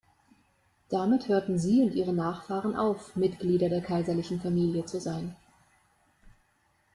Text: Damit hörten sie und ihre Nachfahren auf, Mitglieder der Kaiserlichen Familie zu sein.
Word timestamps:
Damit 0.89 1.27
hörten 1.27 1.59
sie 1.59 1.83
und 1.83 1.93
ihre 1.93 2.11
Nachfahren 2.11 2.75
auf, 2.75 3.15
Mitglieder 3.15 3.69
der 3.69 3.83
Kaiserlichen 3.83 4.41
Familie 4.41 4.83
zu 4.83 4.99
sein. 4.99 5.35